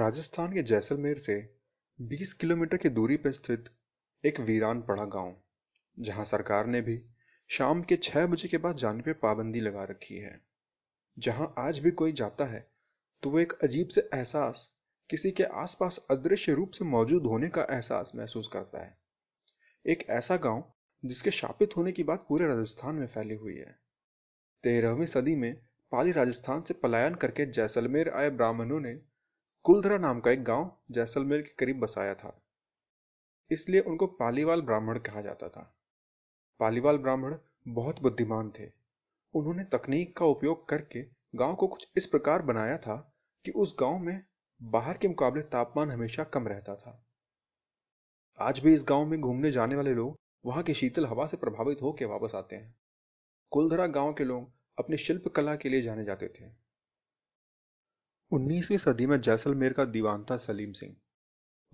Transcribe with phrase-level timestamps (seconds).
[0.00, 1.34] राजस्थान के जैसलमेर से
[1.98, 3.64] 20 किलोमीटर की दूरी पर स्थित
[4.24, 5.34] एक वीरान पड़ा गाँव,
[5.98, 7.00] जहाँ सरकार ने भी
[7.50, 10.40] शाम के छह बजे के बाद जाने पर पाबंदी लगा रखी है।
[11.16, 12.60] जहाँ आज भी कोई जाता है
[13.22, 14.68] तो वो एक अजीब से एहसास,
[15.10, 18.96] किसी के आसपास अदृश्य रूप से मौजूद होने का एहसास महसूस करता है।
[19.84, 20.64] एक ऐसा गाँव,
[21.04, 23.78] जिसके शापित होने की बात पूरे राजस्थान में फैली हुई है।
[24.64, 25.54] तेरहवीं सदी में
[25.92, 28.98] पाली राजस्थान से पलायन करके जैसलमेर आए ब्राह्मणों ने
[29.64, 32.42] कुलधरा नाम का एक गाँव जैसलमेर के करीब बसाया था।
[33.50, 35.76] इसलिए उनको पालीवाल ब्राह्मण कहा जाता था।
[36.60, 37.36] पालीवाल ब्राह्मण
[37.68, 38.70] बहुत बुद्धिमान थे।
[39.34, 41.02] उन्होंने तकनीक का उपयोग करके
[41.34, 44.22] गाँव को कुछ इस प्रकार बनाया था कि उस गाँव में
[44.62, 47.06] बाहर के मुकाबले तापमान हमेशा कम रहता था।
[48.38, 51.82] आज भी इस गाँव में घूमने जाने वाले लोग वहाँ की शीतल हवा से प्रभावित
[51.82, 52.74] होकर वापस आते हैं।
[53.50, 56.69] कुलधरा गाँव के लोग अपनी शिल्प कला के लिए जाने जाते थे।
[58.32, 60.94] 19वीं सदी में जैसलमेर का दीवान था सलीम सिंह।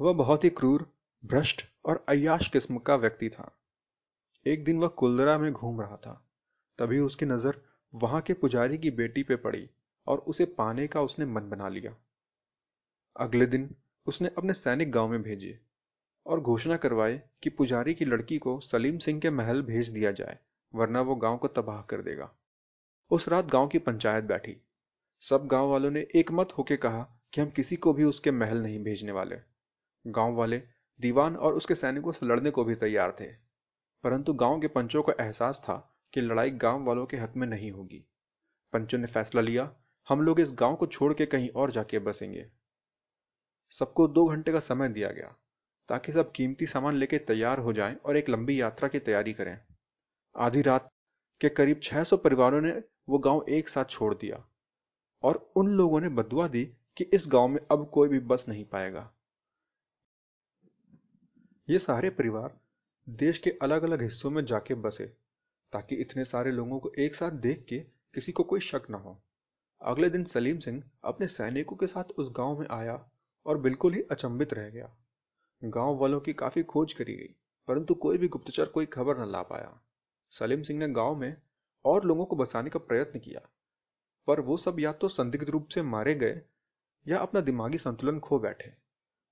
[0.00, 0.86] वह बहुत ही क्रूर,
[1.24, 3.50] भ्रष्ट और अयाश किस्म का व्यक्ति था।
[4.46, 6.30] एक दिन वह कुलधरा में घूम रहा था।
[6.78, 7.60] तभी उसकी नज़र
[7.94, 9.68] वहाँ के पुजारी की बेटी पे पड़ी
[10.06, 11.94] और उसे पाने का उसने मन बना लिया।
[13.16, 13.74] अगले दिन
[14.06, 15.58] उसने अपने सैनिक गाँव में भेजे
[16.26, 20.38] और घोषणा करवाई कि पुजारी की लड़की को सलीम सिंह के महल भेज दिया जाए,
[20.74, 22.30] वरना वो गाँव को तबाह कर देगा।
[23.10, 24.62] उस रात गाँव की पंचायत बैठी।
[25.22, 27.00] सब गाँव वालों ने एक मत होके कहा
[27.32, 29.36] कि हम किसी को भी उसके महल नहीं भेजने वाले।
[30.04, 30.58] गाँव वाले
[31.00, 33.26] दीवान और उसके सैनिकों से लड़ने को भी तैयार थे,
[34.04, 35.76] परंतु गाँव के पंचों को एहसास था
[36.12, 38.04] कि लड़ाई गाँव वालों के हक में नहीं होगी।
[38.72, 39.70] पंचों ने फैसला लिया,
[40.08, 42.46] हम लोग इस गाँव को छोड़ के कहीं और जाके बसेंगे।
[43.72, 45.34] सबको दो घंटे का समय दिया गया,
[45.88, 49.58] ताकि सब कीमती सामान लेके तैयार हो जाएँ और एक लंबी यात्रा की तैयारी करें।
[50.34, 50.90] आधी रात
[51.40, 54.44] के करीब 600 परिवारों ने वो गाँव एक साथ छोड़ दिया।
[55.22, 56.64] और उन लोगों ने बदुआ दी
[56.96, 59.10] कि इस गाँव में अब कोई भी बस नहीं पाएगा।
[61.68, 62.58] ये सारे परिवार
[63.06, 65.06] देश के अलग अलग हिस्सों में जाके बसे,
[65.72, 67.78] ताकि इतने सारे लोगों को एक साथ देख के
[68.14, 69.20] किसी को कोई शक न हो।
[69.80, 73.10] अगले दिन सलीम सिंह अपने सैनिकों के साथ उस गाँव में आया
[73.46, 74.90] और बिल्कुल ही अचंभित रह गया।
[75.62, 77.34] गाँव वालों की काफ़ी खोज करी गई,
[77.68, 79.80] परंतु कोई भी गुप्तचर कोई खबर न ला पाया।
[80.32, 81.36] सलीम सिंह ने गाँव में
[81.84, 83.40] और लोगों को बसाने का प्रयत्न किया।
[84.28, 86.40] पर वो सब या तो संदिग्ध रूप से मारे गए,
[87.06, 88.72] या अपना दिमागी संतुलन खो बैठे।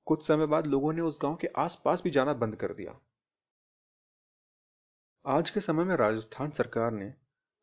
[0.07, 3.01] कुछ समय बाद लोगों ने उस गाँव के आसपास भी जाना बंद कर दिया।
[5.25, 7.13] आज के समय में राजस्थान सरकार ने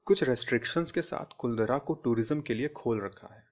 [0.08, 3.44] कुछ रेस्ट्रिक्शंस के साथ कुलदरा को टूरिज़्म के लिए खोल रखा है।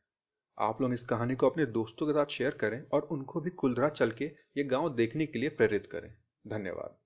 [0.58, 3.90] आप लोग इस कहानी को अपने दोस्तों के साथ शेयर करें और उनको भी कुलदरा
[3.90, 4.26] चल के
[4.58, 6.10] ये गाँव देखने के लिए प्रेरित करें।
[6.46, 6.98] धन्यवाद।